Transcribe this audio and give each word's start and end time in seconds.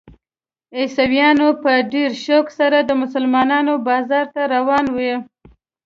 عیسویان 0.77 1.37
په 1.63 1.71
ډېر 1.93 2.11
شوق 2.25 2.45
سره 2.59 2.77
د 2.83 2.91
مسلمانانو 3.01 3.73
بازار 3.87 4.25
ته 4.33 4.41
روان 4.55 4.85
وي. 4.95 5.13